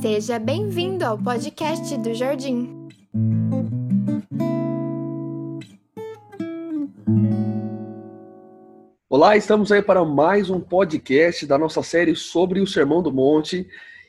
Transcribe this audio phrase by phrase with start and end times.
[0.00, 2.88] Seja bem-vindo ao podcast do Jardim.
[9.08, 13.68] Olá, estamos aí para mais um podcast da nossa série sobre o Sermão do Monte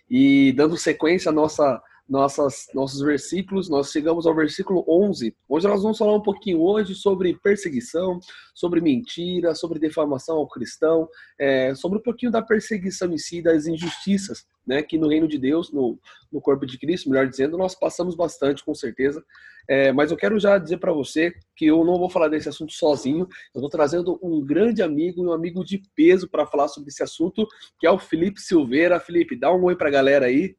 [0.09, 5.83] e dando sequência à nossa nossas, nossos versículos, nós chegamos ao versículo 11, onde nós
[5.83, 8.19] vamos falar um pouquinho hoje sobre perseguição,
[8.53, 11.07] sobre mentira, sobre defamação ao cristão,
[11.37, 15.37] é, sobre um pouquinho da perseguição em si, das injustiças, né, que no reino de
[15.37, 15.99] Deus, no,
[16.31, 19.23] no corpo de Cristo, melhor dizendo, nós passamos bastante, com certeza.
[19.67, 22.73] É, mas eu quero já dizer para você que eu não vou falar desse assunto
[22.73, 26.89] sozinho, eu estou trazendo um grande amigo e um amigo de peso para falar sobre
[26.89, 27.47] esse assunto,
[27.79, 28.99] que é o Felipe Silveira.
[28.99, 30.55] Felipe, dá um oi para a galera aí.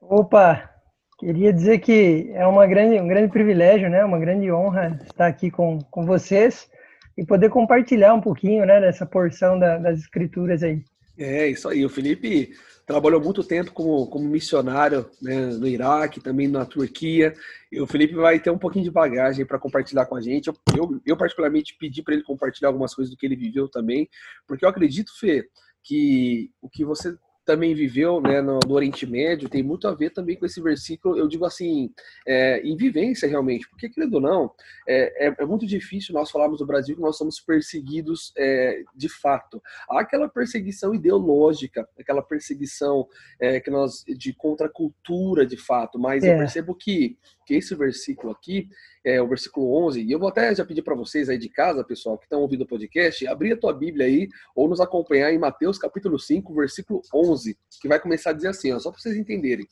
[0.00, 0.77] Opa,
[1.18, 4.04] Queria dizer que é uma grande, um grande privilégio, né?
[4.04, 6.70] Uma grande honra estar aqui com, com vocês
[7.16, 10.80] e poder compartilhar um pouquinho, né, dessa porção da, das escrituras aí.
[11.18, 11.84] É, isso aí.
[11.84, 12.52] O Felipe
[12.86, 17.34] trabalhou muito tempo como, como missionário né, no Iraque, também na Turquia.
[17.72, 20.46] E o Felipe vai ter um pouquinho de bagagem para compartilhar com a gente.
[20.46, 24.08] Eu, eu, eu particularmente, pedi para ele compartilhar algumas coisas do que ele viveu também,
[24.46, 25.48] porque eu acredito, Fê,
[25.82, 27.16] que o que você
[27.48, 31.16] também viveu né, no, no, Oriente Médio tem muito a ver também com esse versículo,
[31.16, 31.90] eu digo assim,
[32.26, 34.52] é, em vivência realmente, porque, querendo ou não,
[34.86, 39.08] é, é, é, muito difícil nós falarmos do Brasil que nós somos perseguidos é, de
[39.08, 39.62] fato.
[39.88, 43.08] Há aquela perseguição ideológica, aquela perseguição
[43.40, 46.36] é, que nós de contracultura de fato, mas eu é.
[46.36, 47.16] percebo que,
[47.48, 48.68] que esse versículo aqui,
[49.02, 51.82] é, o versículo 11, e eu vou até já pedir para vocês aí de casa,
[51.82, 55.38] pessoal, que estão ouvindo o podcast, abrir a tua Bíblia aí, ou nos acompanhar em
[55.38, 59.16] Mateus capítulo 5, versículo 11, que vai começar a dizer assim, ó, só para vocês
[59.16, 59.66] entenderem.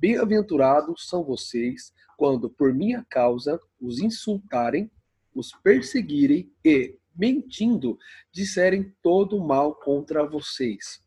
[0.00, 4.90] Bem-aventurados são vocês quando, por minha causa, os insultarem,
[5.32, 7.96] os perseguirem e, mentindo,
[8.32, 11.00] disserem todo mal contra vocês.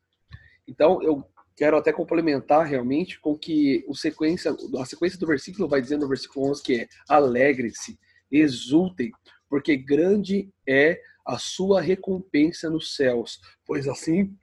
[0.65, 5.81] Então, eu quero até complementar realmente com que o sequência, a sequência do versículo vai
[5.81, 7.99] dizendo no versículo 11 que é alegrem-se,
[8.31, 9.11] exultem,
[9.49, 14.35] porque grande é a sua recompensa nos céus, pois assim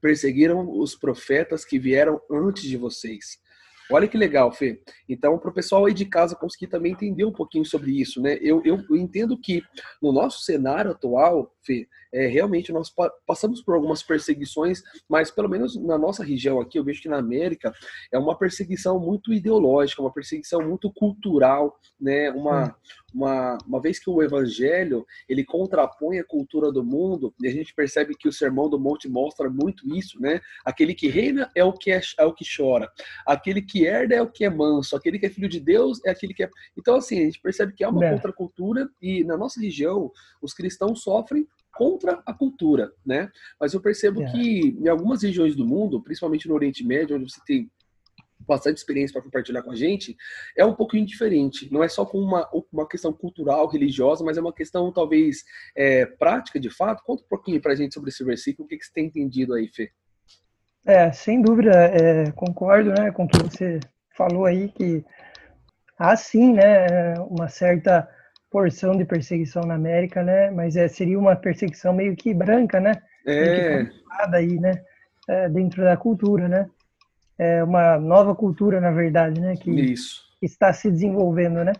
[0.00, 3.38] perseguiram os profetas que vieram antes de vocês.
[3.90, 4.80] Olha que legal, Fê.
[5.08, 8.38] Então, para o pessoal aí de casa conseguir também entender um pouquinho sobre isso, né?
[8.40, 9.62] Eu, eu, entendo que
[10.02, 15.48] no nosso cenário atual, Fê, é, realmente nós pa passamos por algumas perseguições, mas pelo
[15.48, 17.72] menos na nossa região aqui, eu vejo que na América
[18.12, 22.30] é uma perseguição muito ideológica, uma perseguição muito cultural, né?
[22.30, 22.74] Uma,
[23.14, 27.74] uma, uma vez que o evangelho ele contrapõe a cultura do mundo, e a gente
[27.74, 30.40] percebe que o Sermão do Monte mostra muito isso, né?
[30.64, 32.90] Aquele que reina é o que é, é o que chora,
[33.26, 36.10] aquele que herda é o que é manso, aquele que é filho de Deus é
[36.10, 36.50] aquele que é.
[36.76, 38.12] Então, assim, a gente percebe que há uma é.
[38.12, 40.10] contracultura, e na nossa região,
[40.42, 41.46] os cristãos sofrem
[41.78, 43.30] contra a cultura, né?
[43.60, 44.32] Mas eu percebo é.
[44.32, 47.70] que em algumas regiões do mundo, principalmente no Oriente Médio, onde você tem
[48.48, 50.16] bastante experiência para compartilhar com a gente,
[50.56, 51.70] é um pouquinho diferente.
[51.70, 55.44] Não é só com uma, uma questão cultural, religiosa, mas é uma questão talvez
[55.76, 57.04] é, prática de fato.
[57.04, 59.54] Conta um pouquinho para a gente sobre esse versículo, o que, que você tem entendido
[59.54, 59.90] aí, Fê?
[60.86, 63.78] É, sem dúvida, é, concordo né, com o que você
[64.16, 65.04] falou aí, que
[65.98, 68.08] há sim né, uma certa
[68.50, 70.50] porção de perseguição na América, né?
[70.50, 72.92] Mas é, seria uma perseguição meio que branca, né?
[73.26, 73.86] É.
[74.32, 74.82] aí, né?
[75.28, 76.70] É, dentro da cultura, né?
[77.38, 79.54] É uma nova cultura, na verdade, né?
[79.56, 80.22] Que Isso.
[80.42, 81.72] está se desenvolvendo, né?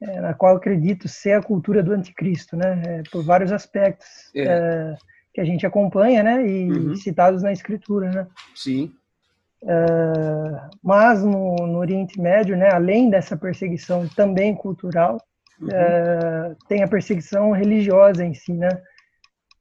[0.00, 2.82] É, na qual acredito ser a cultura do anticristo, né?
[2.84, 4.42] É, por vários aspectos é.
[4.42, 4.96] é
[5.32, 6.46] que a gente acompanha, né?
[6.46, 6.96] E uhum.
[6.96, 8.26] citados na escritura, né?
[8.54, 8.92] Sim.
[9.62, 12.68] É, mas no, no Oriente Médio, né?
[12.72, 15.20] Além dessa perseguição também cultural,
[15.60, 15.68] uhum.
[16.68, 18.68] tem a perseguição religiosa em si, né?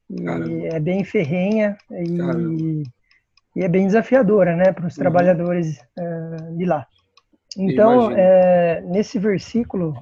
[0.10, 0.68] E Caramba.
[0.76, 2.84] é bem ferrenha e,
[3.56, 5.02] e, é bem desafiadora, né, para os uhum.
[5.02, 6.88] trabalhadores é, de lá.
[7.58, 9.96] Então, é, nesse versículo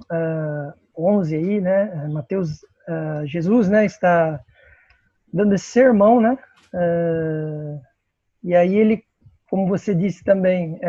[0.98, 2.66] 11 aí, né, Mateus,
[3.26, 4.40] Jesus, né, está
[5.34, 6.38] dando esse sermão, né,
[8.42, 9.04] e aí ele,
[9.50, 10.80] como você disse também,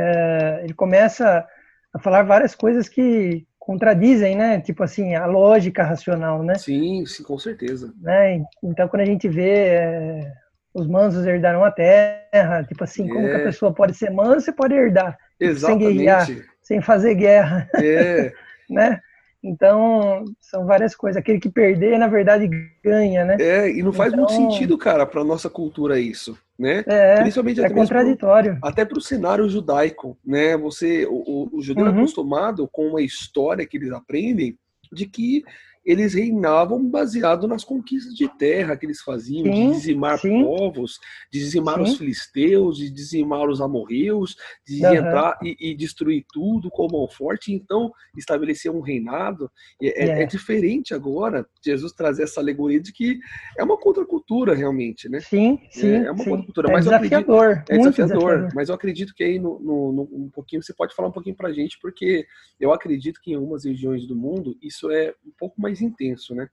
[0.62, 1.44] ele começa
[1.92, 4.60] a falar várias coisas que contradizem, né?
[4.60, 6.56] Tipo assim, a lógica racional, né?
[6.56, 7.94] Sim, sim, com certeza.
[8.00, 8.44] Né?
[8.62, 10.26] Então, quando a gente vê
[10.74, 13.44] os mansos herdaram a terra, tipo assim, como que a é.
[13.44, 15.18] pessoa pode ser mansa e pode herdar?
[15.38, 15.84] Exatamente.
[15.84, 16.28] Sem guerrear,
[16.62, 17.68] sem fazer guerra.
[17.74, 18.32] É.
[18.70, 19.00] né?
[19.44, 21.18] Então, são várias coisas.
[21.18, 22.48] Aquele que perder, na verdade,
[22.82, 23.36] ganha, né?
[23.40, 26.84] É, e não faz então, muito sentido, cara, para nossa cultura isso, né?
[26.86, 28.56] É, Principalmente é contraditório.
[28.60, 30.56] Pro, até para o cenário judaico, né?
[30.56, 31.96] Você, o, o judeu é uhum.
[31.96, 34.56] é acostumado com uma história que eles aprendem
[34.92, 35.42] de que
[35.84, 40.42] eles reinavam baseado nas conquistas de terra que eles faziam, sim, de dizimar sim.
[40.44, 40.98] povos,
[41.30, 41.82] de dizimar sim.
[41.82, 44.36] os filisteus, de dizimar os amorreus,
[44.66, 44.94] de uhum.
[44.94, 49.50] entrar e, e, destruir tudo com mão forte, então estabelecer um reinado.
[49.82, 53.18] É, é, é, é, diferente agora Jesus trazer essa alegoria de que
[53.58, 55.20] é uma contracultura realmente, né?
[55.20, 55.88] Sim, sim.
[55.88, 59.24] É, é uma contracultura, é mas desafiador, acredito, é desafiador, desafiador, mas eu acredito que
[59.24, 62.24] aí no, no, no, um pouquinho você pode falar um pouquinho pra gente, porque
[62.60, 66.48] eu acredito que em algumas regiões do mundo isso é um pouco mais intenso, né?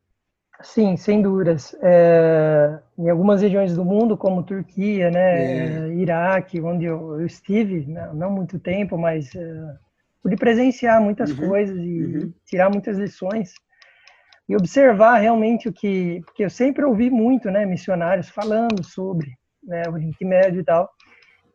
[0.62, 1.76] Sim, sem dúvidas.
[1.82, 5.94] É, em algumas regiões do mundo, como Turquia, né, é.
[5.94, 9.76] Iraque, onde eu, eu estive, né, não muito tempo, mas é,
[10.22, 11.48] pude presenciar muitas uhum.
[11.48, 12.34] coisas e uhum.
[12.46, 13.54] tirar muitas lições
[14.50, 19.84] e observar realmente o que, porque eu sempre ouvi muito, né, missionários falando sobre né,
[19.88, 20.90] o Oriente Médio e tal,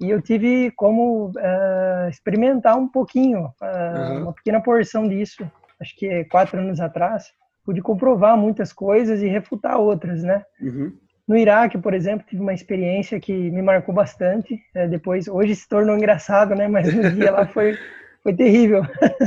[0.00, 4.22] e eu tive como uh, experimentar um pouquinho, uh, uhum.
[4.22, 5.50] uma pequena porção disso,
[5.80, 7.32] acho que quatro anos atrás,
[7.64, 10.44] pude comprovar muitas coisas e refutar outras, né?
[10.60, 10.92] Uhum.
[11.26, 14.60] No Iraque, por exemplo, tive uma experiência que me marcou bastante.
[14.74, 16.68] É, depois, hoje se tornou engraçado, né?
[16.68, 17.78] Mas no dia lá foi,
[18.22, 18.82] foi terrível.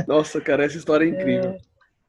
[0.06, 1.56] Nossa, cara, essa história é incrível.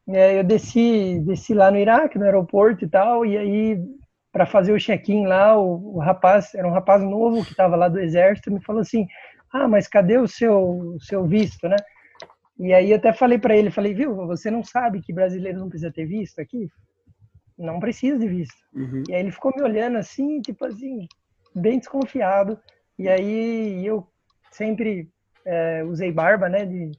[0.08, 3.80] É, é, eu desci, desci lá no Iraque, no aeroporto e tal, e aí
[4.32, 7.88] para fazer o check-in lá, o, o, rapaz, era um rapaz novo que estava lá
[7.88, 9.08] do exército, me falou assim:
[9.52, 11.78] "Ah, mas cadê o seu o seu visto, né?"
[12.60, 15.70] E aí eu até falei para ele, falei, viu, você não sabe que brasileiro não
[15.70, 16.68] precisa ter visto aqui?
[17.58, 18.58] Não precisa de visto.
[18.74, 19.04] Uhum.
[19.08, 21.08] E aí ele ficou me olhando assim, tipo assim,
[21.56, 22.60] bem desconfiado.
[22.98, 24.06] E aí eu
[24.52, 25.10] sempre
[25.46, 26.92] é, usei barba, né, de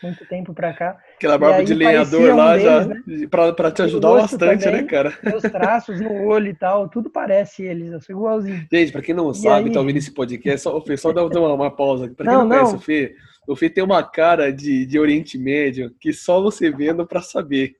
[0.00, 0.96] muito tempo pra cá.
[1.16, 3.02] Aquela barba de lenhador lá, um já, né?
[3.28, 5.18] pra, pra te ajudar bastante, né, também, né, cara?
[5.24, 8.66] Meus traços no olho e tal, tudo parece eles, eu sou igualzinho.
[8.72, 9.72] Gente, pra quem não e sabe, aí...
[9.72, 12.08] tá ouvindo esse podcast, só, só dá uma, uma pausa.
[12.08, 13.14] Pra quem não, não conhece o Fê,
[13.46, 17.76] o Fê tem uma cara de, de Oriente Médio que só você vendo para saber.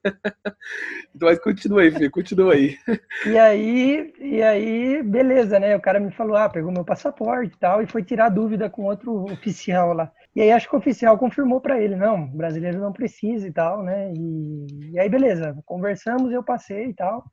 [1.15, 2.77] então, mas continua aí, Fê, continua aí.
[3.25, 5.75] E aí, e aí, beleza, né?
[5.75, 8.83] O cara me falou, ah, pegou meu passaporte e tal, e foi tirar dúvida com
[8.83, 10.11] outro oficial lá.
[10.35, 13.83] E aí acho que o oficial confirmou para ele, não, brasileiro não precisa e tal,
[13.83, 14.13] né?
[14.13, 17.23] E, e aí, beleza, conversamos, eu passei e tal,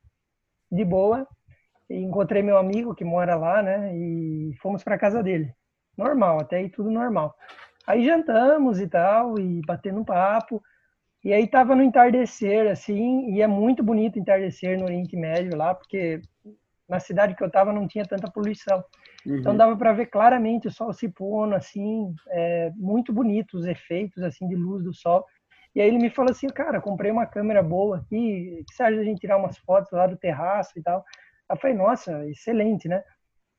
[0.71, 1.27] de boa.
[1.89, 3.95] E encontrei meu amigo que mora lá, né?
[3.97, 5.51] E fomos para casa dele.
[5.97, 7.35] Normal, até aí tudo normal.
[7.89, 10.61] Aí jantamos e tal, e batendo um papo.
[11.23, 15.73] E aí tava no entardecer, assim, e é muito bonito entardecer no Oriente Médio lá,
[15.73, 16.21] porque
[16.87, 18.83] na cidade que eu tava não tinha tanta poluição.
[19.21, 19.39] Então, uhum.
[19.39, 24.21] Então dava para ver claramente o sol se pondo, assim, é, muito bonito os efeitos,
[24.21, 25.25] assim, de luz do sol.
[25.73, 29.03] E aí ele me falou assim, cara, comprei uma câmera boa aqui, que de a
[29.03, 31.03] gente tirar umas fotos lá do terraço e tal?
[31.49, 33.03] Eu falei, nossa, excelente, né?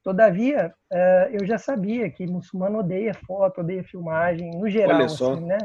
[0.03, 5.59] Todavia, uh, eu já sabia que muçulmano odeia foto, odeia filmagem, no geral, assim, né?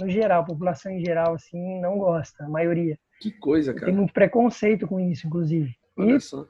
[0.00, 2.98] No geral, a população em geral, assim, não gosta, a maioria.
[3.20, 3.86] Que coisa, cara.
[3.86, 5.74] Tem muito preconceito com isso, inclusive.
[5.96, 6.46] Olha e, só.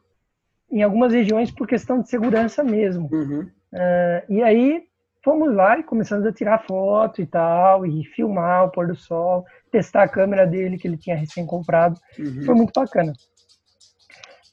[0.70, 3.08] Em algumas regiões, por questão de segurança mesmo.
[3.12, 3.42] Uhum.
[3.72, 4.84] Uh, e aí,
[5.24, 9.44] fomos lá e começamos a tirar foto e tal, e filmar o pôr do sol,
[9.70, 11.98] testar a câmera dele, que ele tinha recém-comprado.
[12.18, 12.44] Uhum.
[12.44, 13.12] Foi muito bacana.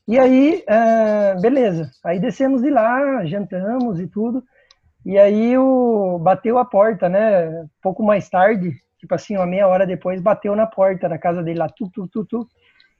[0.07, 1.89] E aí, uh, beleza.
[2.03, 4.43] Aí descemos de lá, jantamos e tudo.
[5.05, 7.67] E aí o, bateu a porta, né?
[7.81, 11.59] Pouco mais tarde, tipo assim, uma meia hora depois, bateu na porta da casa dele
[11.59, 12.47] lá, tu, tu, tu, tu.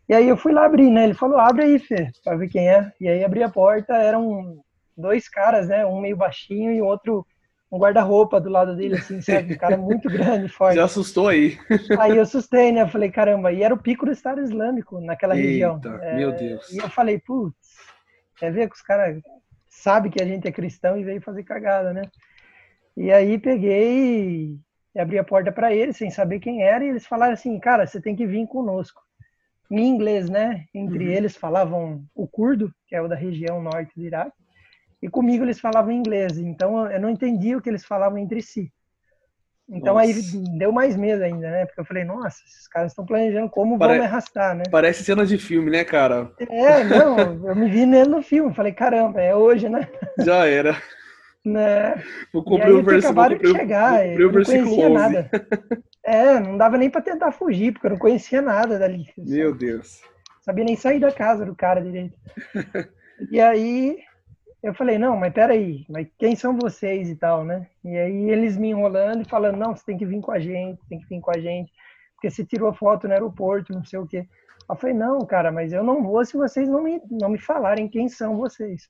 [0.08, 1.06] E aí eu fui lá abrir, né?
[1.06, 2.92] Ele falou, abre aí, Fê, pra ver quem é.
[3.00, 4.62] E aí abri a porta, eram
[4.98, 5.86] dois caras, né?
[5.86, 7.26] Um meio baixinho e outro
[7.74, 9.56] um guarda-roupa do lado dele, assim, sabe?
[9.56, 10.76] Um cara muito grande, forte.
[10.76, 11.58] Já assustou aí.
[12.00, 12.84] Aí eu assustei, né?
[12.84, 15.82] Eu falei, caramba, e era o pico do Estado Islâmico naquela Eita, região.
[16.04, 16.72] É, meu Deus.
[16.72, 17.56] E eu falei, putz,
[18.38, 19.20] quer ver que os caras
[19.68, 22.04] sabem que a gente é cristão e veio fazer cagada, né?
[22.96, 24.56] E aí peguei
[24.94, 27.88] e abri a porta para eles, sem saber quem era, e eles falaram assim, cara,
[27.88, 29.02] você tem que vir conosco.
[29.72, 30.66] Em inglês, né?
[30.76, 31.12] Entre uhum.
[31.12, 34.43] eles falavam o curdo, que é o da região norte do Iraque,
[35.04, 38.72] e comigo eles falavam inglês, então eu não entendia o que eles falavam entre si.
[39.68, 40.08] Então nossa.
[40.08, 40.14] aí
[40.58, 41.66] deu mais medo ainda, né?
[41.66, 43.94] Porque eu falei, nossa, esses caras estão planejando como Pare...
[43.94, 44.64] vão me arrastar, né?
[44.72, 46.32] Parece cena de filme, né, cara?
[46.40, 47.18] É, não,
[47.50, 49.90] eu me vi nele no filme, falei, caramba, é hoje, né?
[50.20, 50.82] Já era.
[51.44, 52.02] Né?
[52.32, 53.38] Vou cumprir o versículo.
[53.38, 54.90] de chegar, eu não conhecia 11.
[54.90, 55.30] nada.
[56.06, 59.06] É, não dava nem para tentar fugir, porque eu não conhecia nada dali.
[59.18, 59.54] Meu?
[59.54, 60.02] Deus.
[60.42, 62.18] Sabia nem sair da casa do cara direito.
[63.32, 63.98] E aí
[64.64, 67.68] eu falei, não, mas peraí, mas quem são vocês e tal, né?
[67.84, 70.80] E aí eles me enrolando e falando, não, você tem que vir com a gente,
[70.88, 71.70] tem que vir com a gente,
[72.14, 74.26] porque você tirou foto no aeroporto, não sei o quê.
[74.70, 77.90] Eu falei, não, cara, mas eu não vou se vocês não me, não me falarem
[77.90, 78.90] quem são vocês.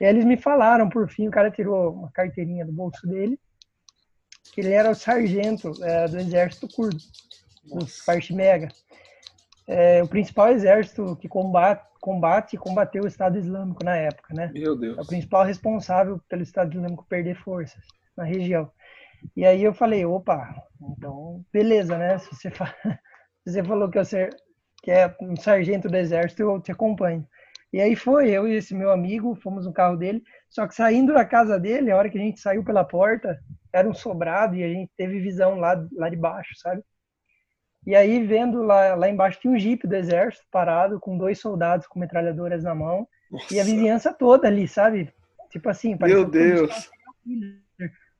[0.00, 3.38] E aí eles me falaram, por fim, o cara tirou uma carteirinha do bolso dele,
[4.54, 6.96] que ele era o sargento é, do exército curdo,
[7.64, 7.86] do
[8.34, 8.68] Mega.
[9.68, 14.50] é o principal exército que combate, combate e combateu o Estado Islâmico na época, né?
[14.52, 14.98] Meu Deus.
[14.98, 17.82] É o principal responsável pelo Estado Islâmico perder forças
[18.14, 18.70] na região.
[19.34, 22.18] E aí eu falei, opa, então beleza, né?
[22.18, 22.50] Se você.
[23.46, 24.34] Se você falou que, eu ser...
[24.82, 27.26] que é um sargento do exército, eu te acompanho.
[27.70, 31.12] E aí foi, eu e esse meu amigo, fomos no carro dele, só que saindo
[31.12, 33.38] da casa dele, a hora que a gente saiu pela porta,
[33.70, 36.82] era um sobrado e a gente teve visão lá, lá de baixo, sabe?
[37.86, 41.86] E aí, vendo lá, lá embaixo, tinha um jipe do exército parado, com dois soldados
[41.86, 43.54] com metralhadoras na mão, Nossa.
[43.54, 45.12] e a vizinhança toda ali, sabe?
[45.50, 46.90] Tipo assim, Meu Deus!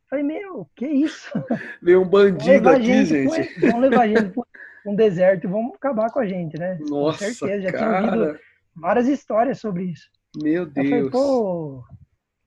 [0.08, 1.30] Falei, meu, que isso?
[1.82, 3.34] Veio um bandido aqui, gente.
[3.34, 3.60] gente.
[3.60, 4.44] vamos levar a gente para
[4.86, 6.78] um deserto e vamos acabar com a gente, né?
[6.88, 8.00] Nossa, com certeza, já cara.
[8.00, 8.40] tinha ouvido
[8.76, 10.08] várias histórias sobre isso.
[10.40, 10.86] Meu Deus.
[10.86, 11.84] Eu falei, pô,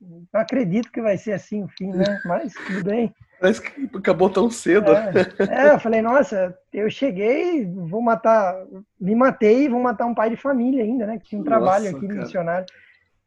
[0.00, 2.20] não acredito que vai ser assim o fim, né?
[2.24, 3.12] Mas tudo bem.
[3.40, 4.90] Parece que acabou tão cedo.
[4.92, 8.54] É, é, eu falei, nossa, eu cheguei, vou matar,
[9.00, 11.18] me matei e vou matar um pai de família ainda, né?
[11.18, 12.20] Que tinha um nossa, trabalho aqui cara.
[12.20, 12.66] missionário.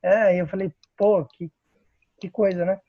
[0.04, 1.50] É, aí eu falei, pô, que,
[2.20, 2.80] que coisa, né?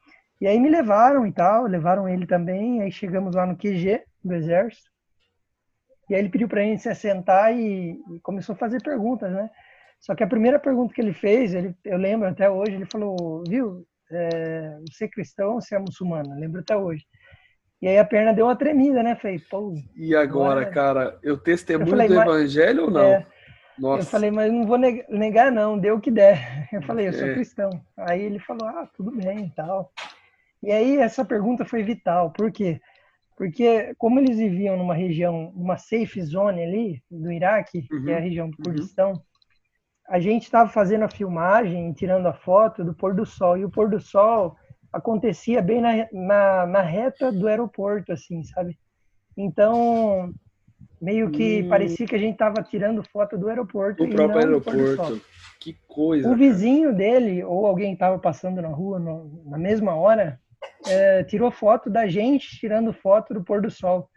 [0.41, 4.35] E aí me levaram e tal, levaram ele também, aí chegamos lá no QG do
[4.35, 4.91] exército.
[6.11, 9.49] E aí ele pediu pra gente se assentar e, e começou a fazer perguntas, né?
[10.00, 13.45] Só que a primeira pergunta que ele fez, ele, eu lembro até hoje, ele falou,
[13.47, 16.38] viu, é, é cristão ou é muçulmano?
[16.38, 17.04] lembro até hoje.
[17.81, 19.16] E aí a perna deu uma tremida, né?
[19.16, 19.75] Falei, pô.
[19.97, 20.71] E agora, agora...
[20.71, 23.02] cara, eu testemunho eu falei, do evangelho ou não?
[23.02, 23.26] É,
[23.76, 24.02] Nossa.
[24.02, 26.69] Eu falei, mas não vou negar, não, deu o que der.
[26.73, 27.35] Eu falei, eu sou é.
[27.35, 27.71] cristão.
[27.97, 29.92] Aí ele falou, ah, tudo bem e tal.
[30.62, 32.81] E aí essa pergunta foi vital, por quê?
[33.37, 38.04] Porque como eles viviam numa região, uma safe zone ali do Iraque, uhum.
[38.04, 38.23] que é a uhum.
[38.23, 38.64] região do uhum.
[38.64, 39.31] Kurdistão, uhum
[40.09, 43.71] a gente estava fazendo a filmagem, tirando a foto do pôr do sol, e o
[43.71, 44.56] pôr do sol
[44.92, 48.78] acontecia bem na, na, na reta do aeroporto, assim, sabe?
[49.37, 50.32] Então,
[51.00, 51.68] meio que hum.
[51.68, 54.04] parecia que a gente estava tirando foto do aeroporto.
[54.04, 55.21] Do próprio aeroporto.
[55.59, 56.30] Que coisa.
[56.30, 60.40] O vizinho dele, ou alguém estava passando na rua no, na mesma hora,
[60.87, 64.09] é, tirou foto da gente tirando foto do pôr do sol.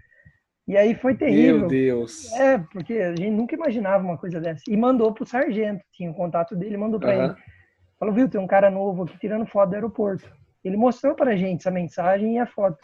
[0.68, 1.60] E aí foi terrível.
[1.60, 2.32] Meu Deus.
[2.34, 4.64] É, porque a gente nunca imaginava uma coisa dessa.
[4.68, 7.26] E mandou pro sargento, tinha o um contato dele, mandou para uhum.
[7.26, 7.36] ele.
[8.00, 10.30] Falou, viu, tem um cara novo aqui tirando foto do aeroporto.
[10.64, 12.80] Ele mostrou pra gente essa mensagem e a foto.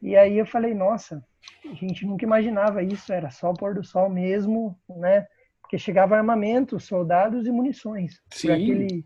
[0.00, 1.22] E aí eu falei, nossa,
[1.64, 5.26] a gente nunca imaginava isso, era só o pôr do sol mesmo, né?
[5.60, 8.22] Porque chegava armamento, soldados e munições.
[8.32, 8.52] Sim.
[8.52, 9.02] Aquele,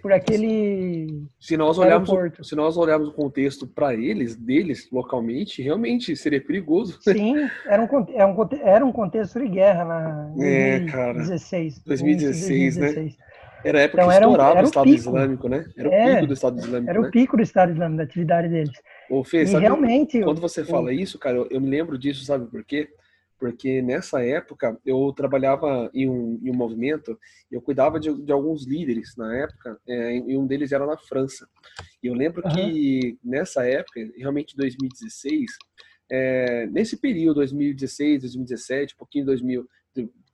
[0.00, 2.44] por aquele se nós olharmos aeroporto.
[2.44, 7.34] se nós olharmos o contexto para eles deles localmente realmente seria perigoso sim
[7.66, 11.84] era um, era um, era um contexto de guerra na é, 2016 cara.
[11.86, 13.24] 2016, 2016 né
[13.64, 14.96] era a época então, que estourava o Estado pico.
[14.96, 15.64] Islâmico, né?
[15.74, 16.90] Era o é, pico do Estado Islâmico.
[16.90, 17.08] Era né?
[17.08, 18.82] o pico do Estado Islâmico, da atividade deles.
[19.08, 20.20] Ô, Fê, e sabe, realmente.
[20.20, 22.88] Quando você eu, fala isso, cara, eu, eu, me lembro disso, sabe por quê?
[23.44, 27.20] Porque nessa época eu trabalhava em um, em um movimento,
[27.52, 31.46] eu cuidava de, de, alguns líderes na época, é, e um deles era na França.
[32.02, 32.54] E eu lembro uhum.
[32.54, 35.50] que nessa época, realmente 2016,
[36.10, 39.68] é, nesse período, 2016, 2017, um pouquinho 2000,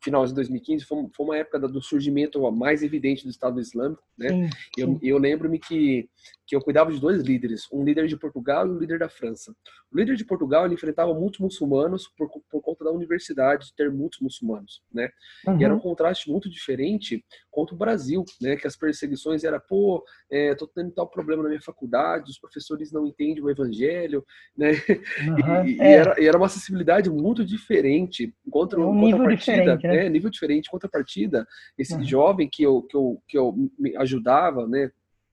[0.00, 4.28] final de 2015 foi, foi uma época do surgimento mais evidente do Estado Islâmico, né?
[4.28, 4.50] Sim, sim.
[4.78, 6.08] Eu, eu lembro-me que
[6.50, 9.54] que eu cuidava de dois líderes, um líder de Portugal e um líder da França.
[9.88, 14.18] O líder de Portugal ele enfrentava muitos muçulmanos por, por conta da universidade ter muitos
[14.18, 15.10] muçulmanos, né?
[15.46, 15.60] Uhum.
[15.60, 18.56] E era um contraste muito diferente contra o Brasil, né?
[18.56, 22.90] Que as perseguições era pô, é, tô tendo tal problema na minha faculdade, os professores
[22.90, 24.26] não entendem o evangelho,
[24.56, 24.72] né?
[24.72, 25.66] Uhum.
[25.68, 25.84] E, é.
[25.84, 29.88] e, era, e, era, uma acessibilidade muito diferente contra, um nível partida, né?
[29.88, 30.08] né?
[30.08, 31.46] Nível diferente contra a partida.
[31.78, 32.02] Esse uhum.
[32.02, 34.90] jovem que eu, que eu que eu me ajudava, né?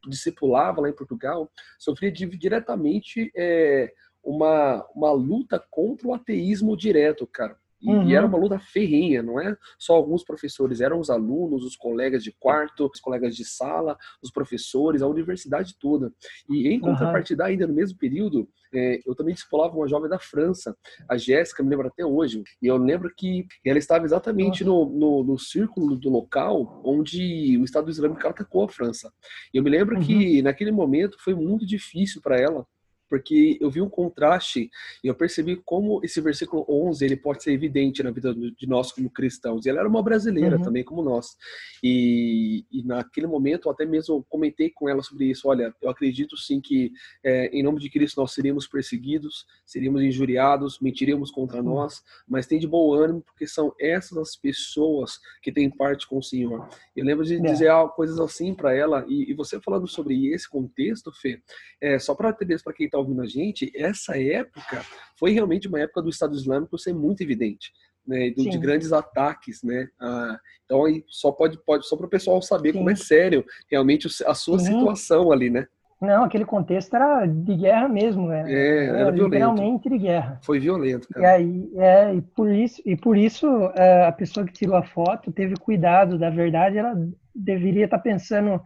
[0.08, 7.58] Discipulava lá em Portugal, sofria diretamente é, uma, uma luta contra o ateísmo direto, cara.
[7.82, 8.10] E, uhum.
[8.10, 12.24] e, era uma luta ferrinha, não é só alguns professores, eram os alunos, os colegas
[12.24, 16.12] de quarto, os colegas de sala, os professores, a universidade toda.
[16.50, 17.50] E em contrapartida, uhum.
[17.50, 20.76] ainda no mesmo período, é, eu também discipulava uma jovem da França,
[21.10, 22.44] a Jéssica, me lembro até hoje.
[22.62, 27.64] E eu lembro que ela estava exatamente no, no, no, círculo do local onde o
[27.64, 29.12] Estado Islâmico atacou a França.
[29.54, 30.02] E eu me lembro uhum.
[30.02, 32.66] que naquele momento foi muito difícil para ela
[33.10, 34.70] porque eu vi um contraste
[35.04, 38.92] e eu percebi como esse versículo 11 ele pode ser evidente na vida de nós
[38.92, 39.66] como cristãos.
[39.66, 40.64] E ela era uma brasileira uhum.
[40.64, 41.38] também como nós.
[41.82, 45.48] E, e, naquele momento eu até mesmo comentei com ela sobre isso.
[45.48, 46.92] Olha, eu acredito sim que
[47.24, 51.76] é, em nome de Cristo nós seríamos perseguidos, seríamos injuriados, mentiríamos contra uhum.
[51.76, 56.18] nós, mas tem de bom ânimo porque são essas as pessoas que têm parte com
[56.18, 56.68] o Senhor.
[56.96, 57.40] Eu lembro de é.
[57.40, 61.42] dizer coisas assim para ela e, e, você falando sobre esse contexto, Fê,
[61.82, 64.82] é, só para ter para quem está está ouvindo a gente, essa época
[65.18, 67.72] foi realmente uma época do Estado Islâmico ser muito evidente.
[68.08, 69.90] né, de, de grandes ataques, né?
[70.00, 72.78] Ah, então aí só pode, pode só para o pessoal saber Sim.
[72.78, 74.80] como é sério realmente a sua Sim.
[74.80, 75.68] situação ali, né?
[76.00, 78.46] Não, aquele contexto era de guerra mesmo, né?
[78.48, 80.40] É, era, era literalmente de guerra.
[80.44, 81.26] Foi violento, cara.
[81.26, 84.84] E aí, é, e por isso, e por isso é, a pessoa que tirou a
[84.84, 86.18] foto teve cuidado.
[86.20, 86.94] Da verdade, ela
[87.34, 88.62] deveria estar pensando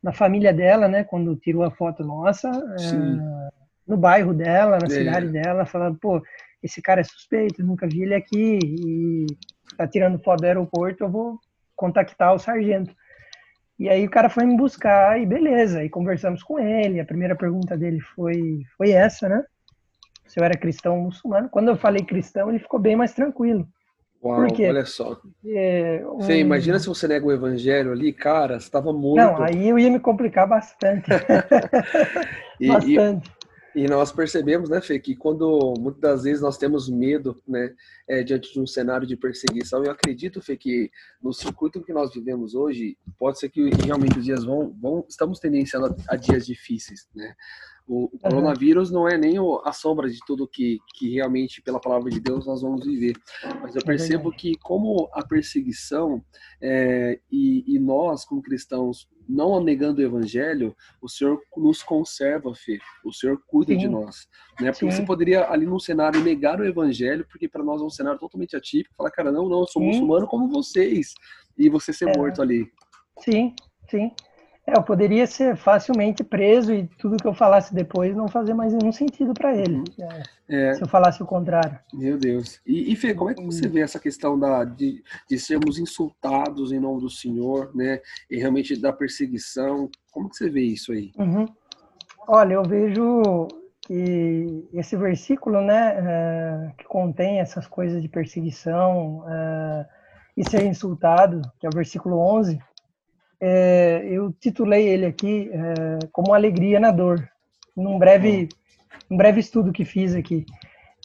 [0.00, 1.02] na família dela, né?
[1.02, 3.50] Quando tirou a foto nossa, é,
[3.86, 4.90] no bairro dela, na é.
[4.90, 6.22] cidade dela, falando, pô,
[6.62, 9.26] esse cara é suspeito, nunca vi ele aqui e
[9.76, 11.38] tá tirando foto do aeroporto, eu vou
[11.74, 12.94] contactar o sargento.
[13.78, 16.98] E aí o cara foi me buscar e beleza, e conversamos com ele.
[16.98, 19.44] A primeira pergunta dele foi, foi essa, né?
[20.26, 21.48] Se eu era cristão ou muçulmano.
[21.50, 23.68] Quando eu falei cristão, ele ficou bem mais tranquilo.
[24.24, 25.20] Uau, olha só.
[25.44, 26.16] É, um...
[26.16, 29.16] Você imagina se você nega o evangelho ali, cara, você estava morto.
[29.16, 31.08] Não, aí eu ia me complicar bastante.
[32.58, 33.35] e, bastante.
[33.76, 37.74] E nós percebemos, né, Fê, que quando muitas das vezes nós temos medo, né,
[38.08, 40.90] é, diante de um cenário de perseguição, eu acredito, Fê, que
[41.22, 45.38] no circuito que nós vivemos hoje, pode ser que realmente os dias vão, vão estamos
[45.38, 47.36] tendenciando a, a dias difíceis, né?
[47.86, 52.10] O, o coronavírus não é nem a sombra de tudo que, que realmente, pela palavra
[52.10, 53.16] de Deus, nós vamos viver.
[53.62, 56.20] Mas eu é percebo que, como a perseguição
[56.60, 62.78] é, e, e, nós, como cristãos, não negando o evangelho, o Senhor nos conserva, Fê.
[63.04, 63.78] O Senhor cuida Sim.
[63.78, 64.28] de nós.
[64.60, 64.72] Né?
[64.72, 64.96] Porque Sim.
[64.96, 68.56] você poderia, ali num cenário, negar o evangelho, porque para nós é um cenário totalmente
[68.56, 69.88] atípico, falar, cara, não, não, eu sou Sim.
[69.88, 71.14] muçulmano como vocês.
[71.56, 72.18] E você ser é.
[72.18, 72.68] morto ali.
[73.20, 73.54] Sim,
[73.88, 74.10] sim.
[74.66, 78.72] É, eu poderia ser facilmente preso e tudo que eu falasse depois não fazer mais
[78.72, 79.84] nenhum sentido para ele.
[80.48, 80.74] É, é.
[80.74, 81.78] Se eu falasse o contrário.
[81.94, 82.60] Meu Deus.
[82.66, 86.72] E, e Fê, como é que você vê essa questão da, de, de sermos insultados
[86.72, 88.00] em nome do Senhor, né?
[88.28, 89.88] E realmente da perseguição?
[90.10, 91.12] Como que você vê isso aí?
[91.16, 91.46] Uhum.
[92.26, 93.46] Olha, eu vejo
[93.82, 99.86] que esse versículo, né, é, que contém essas coisas de perseguição é,
[100.36, 102.58] e ser insultado, que é o versículo 11,
[103.40, 107.28] é, eu titulei ele aqui é, como Alegria na Dor,
[107.76, 108.48] num breve,
[109.10, 110.46] um breve estudo que fiz aqui.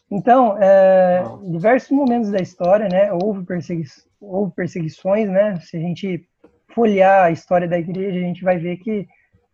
[0.10, 3.86] Então, é, em diversos momentos da história, né, houve, persegui
[4.20, 6.28] houve perseguições, né, se a gente
[6.76, 9.08] folhear a história da igreja, a gente vai ver que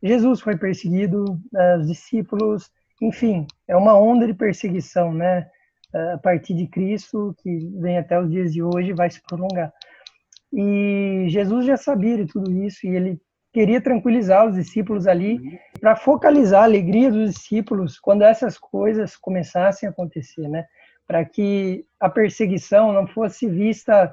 [0.04, 5.48] Jesus foi perseguido, é, os discípulos, enfim, é uma onda de perseguição, né,
[5.94, 9.72] é, a partir de Cristo, que vem até os dias de hoje, vai se prolongar.
[10.54, 13.20] E Jesus já sabia de tudo isso e ele
[13.54, 15.58] queria tranquilizar os discípulos ali uhum.
[15.80, 20.66] para focalizar a alegria dos discípulos quando essas coisas começassem a acontecer, né?
[21.06, 24.12] Para que a perseguição não fosse vista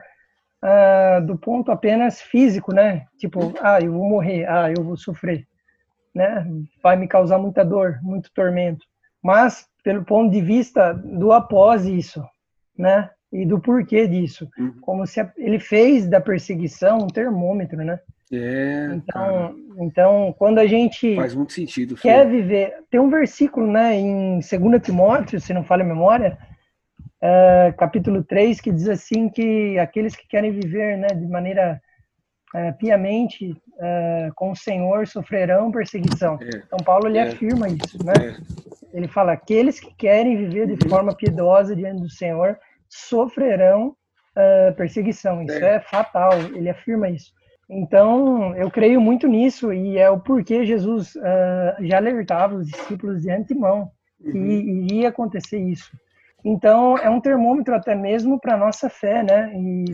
[0.63, 3.05] ah, do ponto apenas físico, né?
[3.19, 5.47] Tipo, ah, eu vou morrer, ah, eu vou sofrer,
[6.15, 6.47] né?
[6.83, 8.85] Vai me causar muita dor, muito tormento.
[9.23, 12.25] Mas pelo ponto de vista do após isso,
[12.79, 13.11] né?
[13.35, 14.49] E do porquê disso.
[14.57, 14.75] Uhum.
[14.81, 17.99] Como se ele fez da perseguição um termômetro, né?
[18.33, 21.97] É, então, então, quando a gente faz muito sentido.
[21.97, 22.43] Quer filho.
[22.43, 26.39] viver, tem um versículo, né, em 2 Timóteo, se não falha a memória,
[27.21, 31.81] é, capítulo 3, que diz assim que aqueles que querem viver, né, de maneira
[32.55, 36.39] é, piamente é, com o Senhor sofrerão perseguição.
[36.41, 36.59] É.
[36.67, 38.37] Então Paulo ele afirma isso, né?
[38.93, 40.89] Ele fala aqueles que querem viver de uhum.
[40.89, 42.57] forma piedosa diante do Senhor
[42.95, 43.89] sofrerão
[44.37, 45.43] uh, perseguição.
[45.43, 45.77] Isso é.
[45.77, 47.33] é fatal, ele afirma isso.
[47.69, 53.23] Então, eu creio muito nisso e é o porquê Jesus uh, já alertava os discípulos
[53.23, 53.91] de antemão
[54.23, 54.47] que uhum.
[54.47, 55.91] iria acontecer isso.
[56.45, 59.51] Então, é um termômetro até mesmo para nossa fé, né?
[59.57, 59.85] E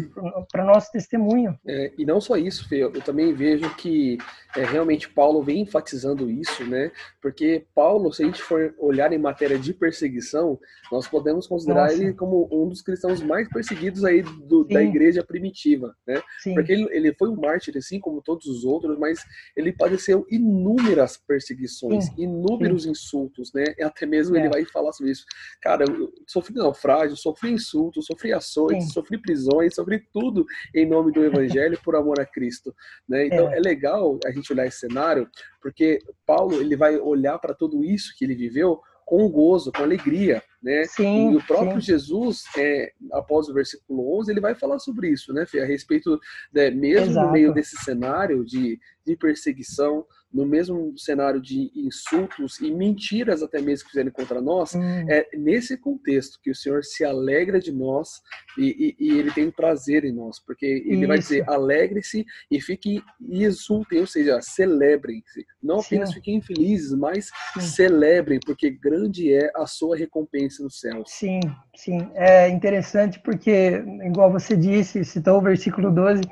[0.51, 1.57] para nosso testemunho.
[1.65, 4.19] É, e não só isso, Fê, eu também vejo que
[4.57, 6.91] é, realmente Paulo vem enfatizando isso, né?
[7.23, 10.59] Porque Paulo, se a gente for olhar em matéria de perseguição,
[10.91, 12.03] nós podemos considerar Nossa.
[12.03, 16.21] ele como um dos cristãos mais perseguidos aí do, da igreja primitiva, né?
[16.41, 16.55] Sim.
[16.55, 19.21] Porque ele, ele foi um mártir, assim como todos os outros, mas
[19.57, 22.15] ele padeceu inúmeras perseguições, Sim.
[22.25, 22.91] inúmeros Sim.
[22.91, 23.65] insultos, né?
[23.83, 24.41] Até mesmo é.
[24.41, 25.25] ele vai falar sobre isso.
[25.63, 31.25] Cara, eu sofri naufrágio, sofri insultos, sofri açoites, sofri prisões, sofri tudo em nome do
[31.25, 32.75] evangelho por amor a Cristo,
[33.09, 33.27] né?
[33.27, 35.29] Então é, é legal a gente gente olhar esse cenário,
[35.61, 40.43] porque Paulo ele vai olhar para tudo isso que ele viveu com gozo, com alegria,
[40.63, 40.85] né?
[40.85, 41.87] Sim, e o próprio sim.
[41.87, 45.61] Jesus, é, após o versículo 11, ele vai falar sobre isso, né, Fê?
[45.61, 46.19] A respeito,
[46.53, 47.27] né, mesmo Exato.
[47.27, 53.61] no meio desse cenário de, de perseguição, no mesmo cenário de insultos e mentiras até
[53.61, 55.11] mesmo que fizerem contra nós, hum.
[55.11, 58.21] é nesse contexto que o Senhor se alegra de nós
[58.57, 61.09] e, e, e ele tem prazer em nós, porque ele Isso.
[61.09, 65.45] vai dizer alegre-se e fiquem e exultem, ou seja, celebrem-se.
[65.61, 65.87] Não Sim.
[65.87, 67.61] apenas fiquem felizes, mas Sim.
[67.61, 71.03] celebrem, porque grande é a sua recompensa no céu.
[71.07, 71.41] Sim,
[71.75, 72.11] sim.
[72.15, 76.23] É interessante porque, igual você disse, citou o versículo 12,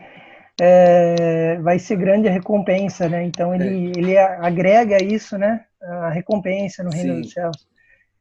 [0.60, 3.22] é, vai ser grande a recompensa, né?
[3.24, 3.98] Então ele, é.
[3.98, 5.64] ele agrega isso, né?
[5.80, 7.20] A recompensa no reino Sim.
[7.20, 7.68] dos céus.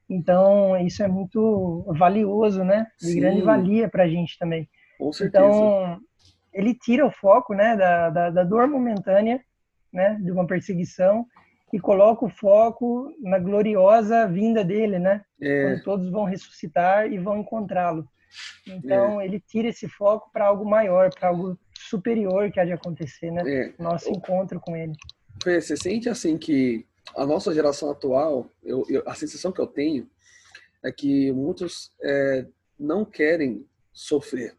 [0.10, 2.88] Então isso é muito valioso, né?
[3.00, 3.20] De Sim.
[3.20, 4.70] grande valia para a gente também.
[4.98, 5.46] Com certeza.
[5.46, 6.00] Então
[6.54, 7.76] ele tira o foco, né?
[7.76, 9.42] Da, da, da dor momentânea,
[9.92, 10.18] né?
[10.22, 11.26] De uma perseguição
[11.74, 15.24] e coloca o foco na gloriosa vinda dele, né?
[15.42, 15.64] É.
[15.64, 18.08] Quando todos vão ressuscitar e vão encontrá-lo.
[18.66, 19.26] Então, é.
[19.26, 23.44] ele tira esse foco para algo maior, para algo superior que há de acontecer, né?
[23.46, 23.74] É.
[23.80, 24.94] Nosso encontro com ele.
[25.44, 29.68] Fê, você sente assim que a nossa geração atual, eu, eu, a sensação que eu
[29.68, 30.10] tenho
[30.84, 32.46] é que muitos é,
[32.80, 34.56] não querem sofrer.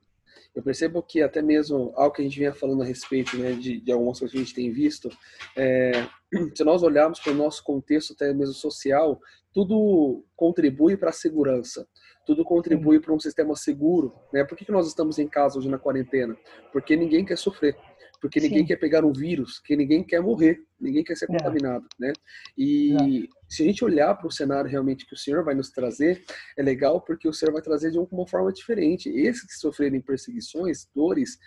[0.59, 3.81] Eu percebo que até mesmo algo que a gente vinha falando a respeito né, de,
[3.81, 5.09] de algumas coisas que a gente tem visto,
[5.57, 5.93] é,
[6.53, 9.21] se nós olharmos para o nosso contexto até mesmo social,
[9.55, 11.87] tudo contribui para a segurança
[12.27, 14.13] tudo contribui para um sistema seguro.
[14.31, 14.45] Né?
[14.45, 16.37] Por que, que nós estamos em casa hoje na quarentena?
[16.71, 17.75] Porque ninguém quer sofrer.
[18.21, 18.67] Porque ninguém Sim.
[18.67, 21.29] quer pegar um vírus, que ninguém quer morrer, ninguém quer ser é.
[21.29, 22.13] contaminado, né?
[22.57, 23.29] E é.
[23.49, 26.25] se a gente olhar para o cenário realmente que o Senhor vai nos trazer,
[26.57, 29.09] é legal porque o Senhor vai trazer de uma forma diferente.
[29.09, 31.39] Esses que sofrerem perseguições, dores,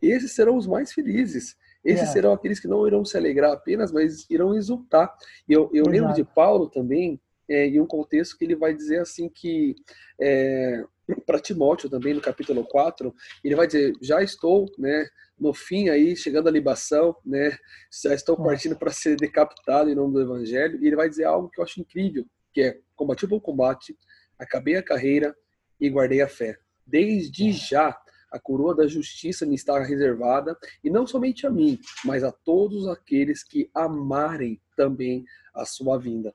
[0.00, 1.56] esses serão os mais felizes.
[1.84, 2.12] Esses é.
[2.12, 5.12] serão aqueles que não irão se alegrar apenas, mas irão exultar.
[5.48, 9.00] E eu, eu lembro de Paulo também, é, em um contexto que ele vai dizer
[9.00, 9.74] assim que
[10.20, 10.84] é,
[11.26, 15.06] para Timóteo também no capítulo 4, ele vai dizer, já estou, né,
[15.38, 17.56] no fim aí, chegando à libação, né,
[18.02, 21.48] já estou partindo para ser decapitado em nome do evangelho, e ele vai dizer algo
[21.48, 23.96] que eu acho incrível, que é, combati o bom combate,
[24.38, 25.34] acabei a carreira
[25.80, 26.56] e guardei a fé.
[26.86, 27.96] Desde já
[28.30, 32.86] a coroa da justiça me está reservada, e não somente a mim, mas a todos
[32.86, 36.32] aqueles que amarem também a sua vinda.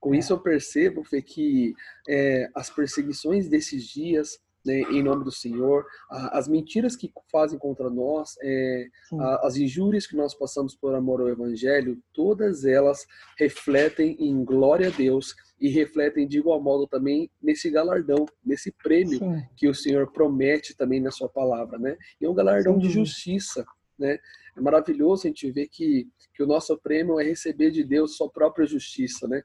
[0.00, 1.74] Com isso eu percebo Fê, que
[2.08, 7.58] é, as perseguições desses dias, né, em nome do Senhor, a, as mentiras que fazem
[7.58, 8.86] contra nós, é,
[9.18, 13.06] a, as injúrias que nós passamos por amor ao Evangelho, todas elas
[13.38, 19.18] refletem em glória a Deus e refletem de igual modo também nesse galardão, nesse prêmio
[19.18, 19.42] Sim.
[19.56, 21.96] que o Senhor promete também na sua palavra, né?
[22.20, 22.80] E é um galardão Sim.
[22.80, 23.64] de justiça,
[23.98, 24.18] né?
[24.56, 28.30] É maravilhoso a gente ver que, que o nosso prêmio é receber de Deus sua
[28.30, 29.42] própria justiça, né?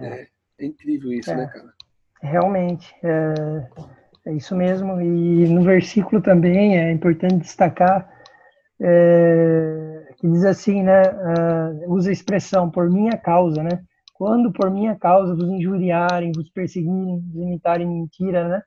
[0.00, 1.72] É, é incrível isso, é, né, cara?
[2.20, 3.68] Realmente, é,
[4.26, 5.00] é, isso mesmo.
[5.00, 8.08] E no versículo também é importante destacar
[8.80, 11.02] é, que diz assim, né?
[11.88, 13.82] Usa a expressão por minha causa, né?
[14.14, 18.62] Quando por minha causa vos injuriarem, vos perseguirem, vos imitarem mentira, né?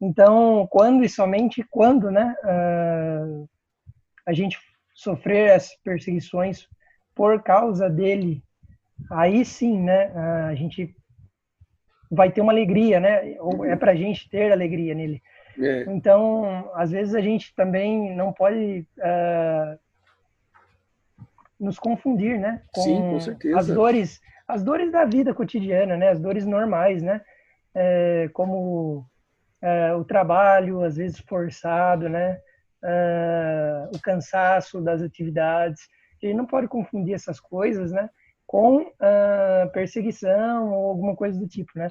[0.00, 2.34] Então, quando e somente quando, né?
[4.26, 4.58] A gente
[4.92, 6.66] sofrer as perseguições
[7.14, 8.42] por causa dele,
[9.10, 10.12] aí sim, né,
[10.48, 10.94] a gente
[12.10, 13.36] vai ter uma alegria, né?
[13.40, 15.22] Ou é para a gente ter alegria nele.
[15.58, 15.84] É.
[15.88, 19.78] Então, às vezes a gente também não pode uh,
[21.58, 22.62] nos confundir, né?
[22.74, 23.58] Com, Sim, com certeza.
[23.58, 26.10] As dores, as dores da vida cotidiana, né?
[26.10, 27.20] As dores normais, né?
[27.74, 29.06] É, como
[29.60, 32.38] é, o trabalho, às vezes forçado, né?
[32.82, 35.88] Uh, o cansaço das atividades.
[36.22, 38.08] A gente não pode confundir essas coisas, né?
[38.46, 41.88] Com uh, perseguição ou alguma coisa do tipo, né?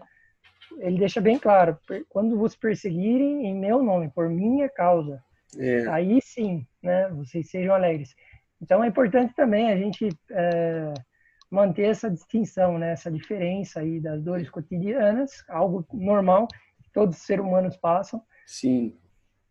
[0.79, 1.77] Ele deixa bem claro,
[2.09, 5.21] quando vos perseguirem em meu nome, por minha causa,
[5.57, 5.87] é.
[5.87, 7.09] aí sim, né?
[7.09, 8.15] Vocês sejam alegres.
[8.61, 10.93] Então é importante também a gente é,
[11.51, 12.91] manter essa distinção, né?
[12.91, 16.47] Essa diferença aí das dores cotidianas, algo normal
[16.81, 18.21] que todos os seres humanos passam.
[18.45, 18.97] Sim.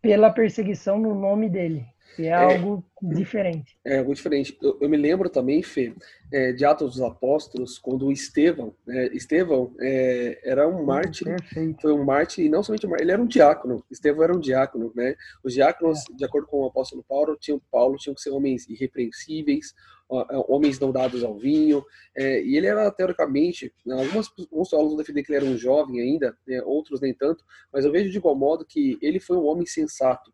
[0.03, 3.77] Pela perseguição no nome dele, que é, é, algo diferente.
[3.85, 4.57] É algo diferente.
[4.63, 5.95] Eu, eu me lembro também, Fê,
[6.33, 11.35] é, de Atos dos Apóstolos, quando Estevão, né, Estevão é, era um mártir,
[11.81, 14.41] foi um mártir, e não somente um mártir, ele era um diácono, Estevão era um
[14.41, 15.15] diácono, né?
[15.43, 16.17] Os diáconos, é.
[16.17, 19.75] de acordo com o apóstolo Paulo, tinham, Paulo, tinham que ser homens irrepreensíveis,
[20.13, 21.83] é, homens não dados ao vinho,
[22.15, 26.01] é, e ele era, teoricamente, né, algumas, alguns teólogos defendem que ele era um jovem
[26.01, 29.47] ainda, né, outros nem tanto, mas eu vejo de igual modo que ele foi um
[29.47, 30.31] homem sensato,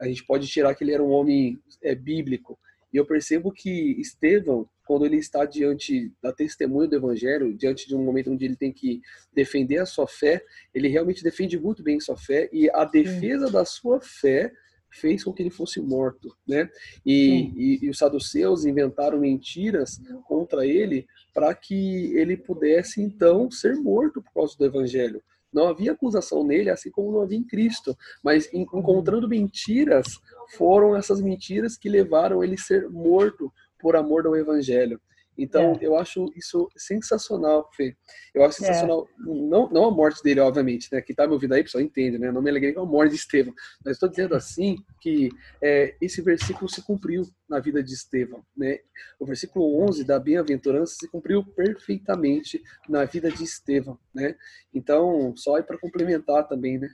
[0.00, 2.58] a gente pode tirar que ele era um homem é, bíblico.
[2.92, 7.94] E eu percebo que Estevão, quando ele está diante da testemunha do evangelho, diante de
[7.94, 9.02] um momento onde ele tem que
[9.34, 10.42] defender a sua fé,
[10.74, 14.50] ele realmente defende muito bem sua fé e a defesa da sua fé
[14.90, 16.68] fez com que ele fosse morto, né?
[17.04, 23.76] E, e, e, os saduceus inventaram mentiras contra ele para que ele pudesse então ser
[23.76, 25.22] morto por causa do evangelho.
[25.52, 30.06] Não havia acusação nele, assim como não havia em Cristo, mas encontrando mentiras,
[30.56, 35.00] foram essas mentiras que levaram ele a ser morto por amor ao evangelho.
[35.38, 35.78] Então, é.
[35.80, 37.96] eu acho isso sensacional, Fê.
[38.34, 38.66] Eu acho é.
[38.66, 39.22] sensacional, é.
[39.24, 41.00] não, não a morte dele, obviamente, né?
[41.00, 42.32] Quem tá me ouvindo aí, pessoal, entende, né?
[42.32, 43.54] Não me alegrei com a morte de Estevão.
[43.84, 45.28] Mas estou dizendo assim que
[45.62, 48.78] é, esse versículo se cumpriu na vida de Estevão, né?
[49.20, 54.34] O versículo 11 da bem-aventurança se cumpriu perfeitamente na vida de Estevão, né?
[54.74, 56.88] Então, só é para complementar também, né?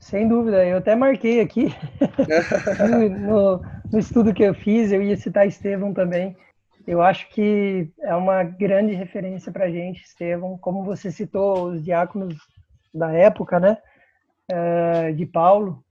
[0.00, 1.66] Sem dúvida, eu até marquei aqui
[2.90, 6.34] no, no, no estudo que eu fiz, eu ia citar Estevão também
[6.86, 10.58] eu acho que é uma grande referência para a gente, Estevão.
[10.58, 12.34] Como você citou, os diáconos
[12.92, 13.78] da época, né,
[14.50, 15.84] é, de Paulo,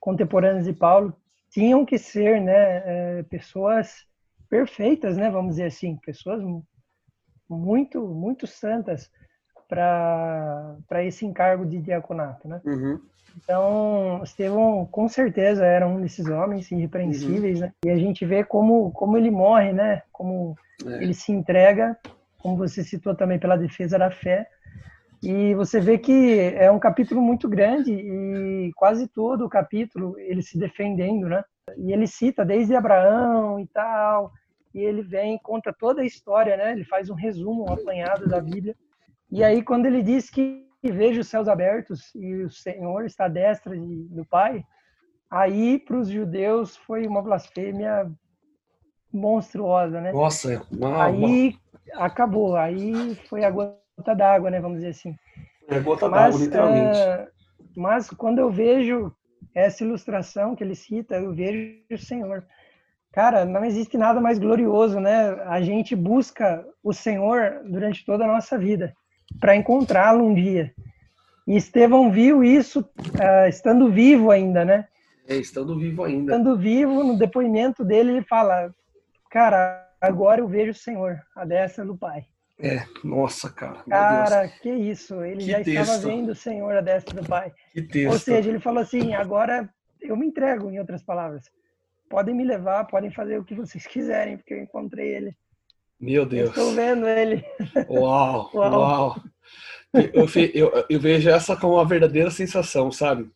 [0.00, 1.14] contemporâneos de Paulo,
[1.50, 4.06] tinham que ser, né, é, pessoas
[4.48, 6.42] perfeitas, né, vamos dizer assim, pessoas
[7.48, 9.10] muito, muito santas
[9.68, 12.60] para esse encargo de diaconato, né?
[12.64, 13.00] Uhum.
[13.36, 17.66] Então, Estevão, com certeza, era um desses homens irrepreensíveis, uhum.
[17.66, 17.72] né?
[17.84, 20.02] E a gente vê como, como ele morre, né?
[20.12, 21.02] Como é.
[21.02, 21.98] ele se entrega,
[22.38, 24.46] como você citou também, pela defesa da fé.
[25.22, 30.42] E você vê que é um capítulo muito grande e quase todo o capítulo ele
[30.42, 31.42] se defendendo, né?
[31.78, 34.32] E ele cita desde Abraão e tal,
[34.74, 36.72] e ele vem conta toda a história, né?
[36.72, 38.76] Ele faz um resumo, um apanhado da Bíblia.
[39.30, 43.28] E aí quando ele diz que vejo os céus abertos e o Senhor está à
[43.28, 44.64] destra de, do Pai,
[45.30, 48.10] aí para os judeus foi uma blasfêmia
[49.12, 50.12] monstruosa, né?
[50.12, 51.56] Nossa, uau, aí
[51.92, 52.04] uau.
[52.04, 54.60] acabou, aí foi a gota d'água, né?
[54.60, 55.16] Vamos dizer assim.
[55.68, 56.98] É gota d'água, literalmente.
[56.98, 59.14] Uh, mas quando eu vejo
[59.54, 62.44] essa ilustração que ele cita, eu vejo o Senhor.
[63.12, 65.30] Cara, não existe nada mais glorioso, né?
[65.44, 68.92] A gente busca o Senhor durante toda a nossa vida
[69.40, 70.72] para encontrá-lo um dia.
[71.46, 74.88] E Estevão viu isso uh, estando vivo ainda, né?
[75.26, 76.32] É, estando vivo ainda.
[76.32, 78.74] Estando vivo, no depoimento dele, ele fala:
[79.30, 82.24] Cara, agora eu vejo o Senhor, a destra do Pai.
[82.58, 83.82] É, nossa, cara.
[83.88, 85.22] Cara, que isso.
[85.22, 85.80] Ele que já texto.
[85.80, 87.52] estava vendo o Senhor, a destra do Pai.
[87.72, 88.12] Que texto.
[88.12, 89.68] Ou seja, ele falou assim: agora
[90.00, 91.50] eu me entrego, em outras palavras.
[92.08, 95.36] Podem me levar, podem fazer o que vocês quiserem, porque eu encontrei ele.
[96.00, 96.50] Meu Deus.
[96.50, 97.44] Estou vendo ele.
[97.88, 98.72] Uau, uau.
[98.72, 99.22] uau.
[100.12, 103.30] Eu, eu, eu, vejo essa como uma verdadeira sensação, sabe?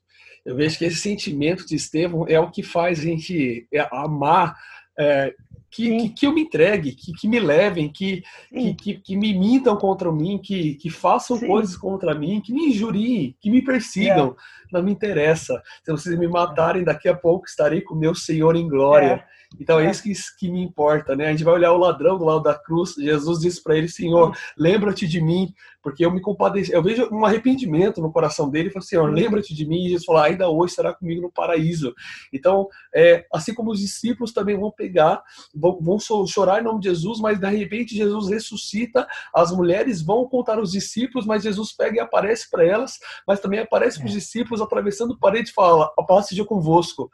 [0.45, 4.57] Eu vejo que esse sentimento de Estevão é o que faz a gente é, amar,
[4.99, 5.33] é,
[5.71, 9.39] que, que, que, eu me entregue, que, que me levem, que, que, que, que, me
[9.39, 11.47] mintam contra mim, que, que façam Sim.
[11.47, 14.31] coisas contra mim, que me injuriem, que me persigam.
[14.31, 14.73] É.
[14.73, 15.63] Não me interessa.
[15.85, 19.25] Se vocês me matarem, daqui a pouco estarei com meu Senhor em glória.
[19.25, 19.38] É.
[19.59, 21.29] Então é, é isso que, que, me importa, né?
[21.29, 22.95] A gente vai olhar o ladrão do lado da cruz.
[22.95, 26.73] Jesus disse para ele: Senhor, lembra-te de mim, porque eu me compadeci.
[26.73, 28.69] Eu vejo um arrependimento no coração dele.
[28.69, 29.87] e falo: Senhor, lembra-te de mim.
[29.87, 31.95] E Jesus falou: ainda hoje será comigo no paraíso.
[32.33, 35.23] Então, é, assim como os discípulos também vão pegar,
[35.55, 39.07] vão, vão chorar em nome de Jesus, mas de repente Jesus ressuscita.
[39.35, 43.61] As mulheres vão contar os discípulos, mas Jesus pega e aparece para elas, mas também
[43.61, 44.19] aparece para os é.
[44.19, 47.11] discípulos atravessando a parede e fala: A paz seja convosco.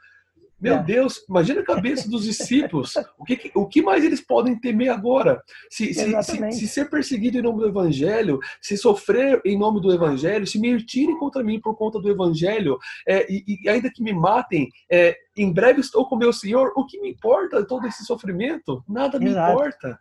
[0.60, 0.82] Meu é.
[0.82, 2.94] Deus, imagina a cabeça dos discípulos.
[3.18, 5.42] O que, o que mais eles podem temer agora?
[5.70, 9.92] Se, se, se, se, ser perseguido em nome do Evangelho, se sofrer em nome do
[9.92, 14.12] Evangelho, se mentirem contra mim por conta do Evangelho, é, e, e, ainda que me
[14.12, 18.82] matem, é, em breve estou com meu Senhor, o que me importa todo esse sofrimento?
[18.88, 19.52] Nada me Exato.
[19.52, 19.98] importa.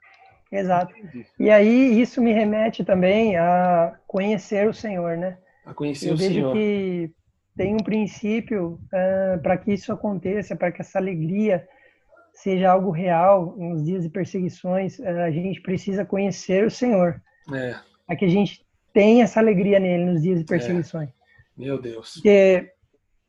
[0.51, 0.93] Exato.
[1.39, 5.37] E aí isso me remete também a conhecer o Senhor, né?
[5.65, 6.53] A conhecer Eu o Senhor.
[6.53, 7.11] Que
[7.55, 11.67] tem um princípio uh, para que isso aconteça, para que essa alegria
[12.33, 17.21] seja algo real nos dias de perseguições, uh, a gente precisa conhecer o Senhor.
[17.53, 17.75] É.
[18.07, 21.09] Para que a gente tenha essa alegria nele nos dias de perseguições.
[21.09, 21.13] É.
[21.55, 22.15] Meu Deus.
[22.15, 22.71] Porque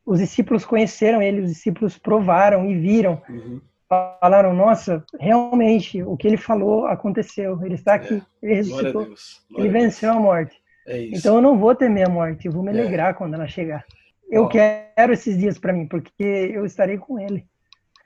[0.05, 3.21] os discípulos conheceram ele, os discípulos provaram e viram.
[3.29, 3.61] Uhum.
[3.87, 7.63] Falaram, nossa, realmente, o que ele falou aconteceu.
[7.63, 8.21] Ele está aqui, é.
[8.41, 9.13] ele ressuscitou,
[9.55, 10.55] ele venceu a morte.
[10.87, 12.79] É então eu não vou temer a morte, eu vou me é.
[12.79, 13.83] alegrar quando ela chegar.
[14.29, 17.45] Eu quero esses dias para mim, porque eu estarei com ele.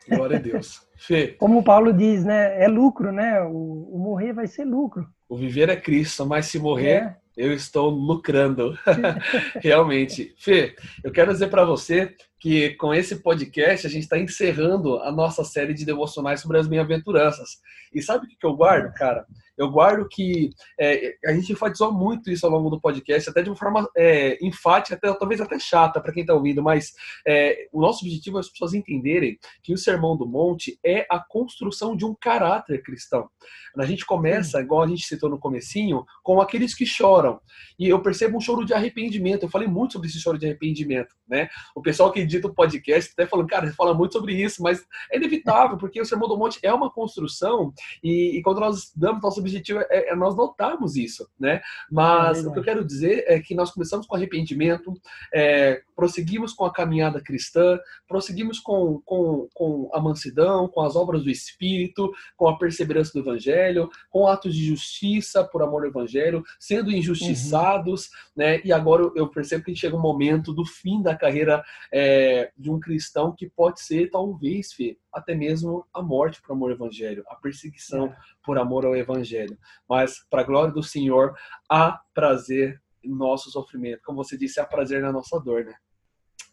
[0.08, 0.88] Glória a Deus.
[0.98, 1.36] Fê.
[1.40, 2.62] Como Paulo diz, né?
[2.62, 3.42] É lucro, né?
[3.42, 5.08] O, o, morrer vai ser lucro.
[5.30, 7.16] O viver é Cristo, mas se morrer, é.
[7.38, 8.78] eu estou lucrando.
[9.62, 10.34] Realmente.
[10.38, 15.12] Fê, eu quero dizer para você que com esse podcast a gente está encerrando a
[15.12, 17.58] nossa série de devocionais sobre as bem-aventuranças.
[17.94, 19.26] E sabe o que eu guardo, cara?
[19.60, 23.50] eu guardo que é, a gente enfatizou muito isso ao longo do podcast, até de
[23.50, 26.94] uma forma é, enfática, até, talvez até chata para quem está ouvindo, mas
[27.28, 31.20] é, o nosso objetivo é as pessoas entenderem que o Sermão do Monte é a
[31.20, 33.30] construção de um caráter cristão.
[33.78, 37.40] A gente começa, igual a gente citou no comecinho, com aqueles que choram.
[37.78, 39.44] E eu percebo um choro de arrependimento.
[39.44, 41.50] Eu falei muito sobre esse choro de arrependimento, né?
[41.76, 44.86] O pessoal que edita o podcast até falando, cara, você fala muito sobre isso, mas
[45.12, 49.22] é inevitável, porque o Sermão do Monte é uma construção e, e quando nós damos
[49.22, 51.62] nosso objetivo é, é nós notarmos isso, né?
[51.92, 54.94] Mas é o que eu quero dizer é que nós começamos com arrependimento,
[55.34, 61.26] é, prosseguimos com a caminhada cristã, prosseguimos com, com, com a mansidão, com as obras
[61.26, 66.42] do Espírito, com a perseverança do Evangelho, com atos de justiça por amor ao Evangelho,
[66.58, 68.12] sendo injustiçados, uhum.
[68.38, 68.62] né?
[68.64, 71.62] E agora eu percebo que chega um momento do fim da carreira
[71.94, 76.70] é, de um cristão que pode ser, talvez, Fê, até mesmo a morte por amor
[76.72, 78.16] ao Evangelho, a perseguição é.
[78.42, 79.58] por amor ao Evangelho.
[79.90, 81.36] Mas, para a glória do Senhor,
[81.70, 84.02] há prazer em nosso sofrimento.
[84.06, 85.74] Como você disse, há prazer na nossa dor, né?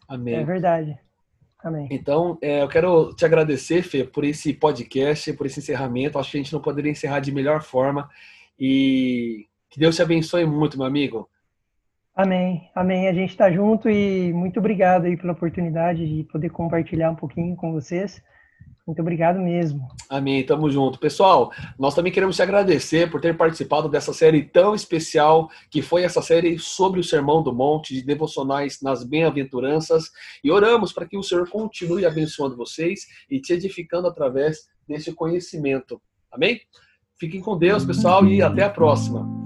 [0.09, 0.35] Amém.
[0.35, 0.99] É verdade.
[1.62, 1.88] Amém.
[1.90, 6.19] Então, é, eu quero te agradecer, Fê, por esse podcast, por esse encerramento.
[6.19, 8.09] Acho que a gente não poderia encerrar de melhor forma.
[8.59, 11.29] E que Deus te abençoe muito, meu amigo.
[12.14, 13.09] Amém, amém.
[13.09, 17.55] A gente está junto e muito obrigado aí pela oportunidade de poder compartilhar um pouquinho
[17.57, 18.23] com vocês.
[18.87, 19.88] Muito obrigado mesmo.
[20.09, 21.01] Amém, tamo junto.
[21.01, 26.05] Pessoal, nós também queremos te agradecer por ter participado dessa série tão especial, que foi
[26.05, 30.05] essa série sobre o Sermão do Monte, de devocionais nas bem-aventuranças.
[30.44, 36.01] E oramos para que o Senhor continue abençoando vocês e te edificando através desse conhecimento.
[36.31, 36.61] Amém?
[37.18, 39.45] Fiquem com Deus, pessoal, e até a próxima.